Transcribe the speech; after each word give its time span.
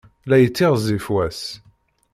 La 0.29 0.37
yettiɣzif 0.39 1.05
wass. 1.13 1.41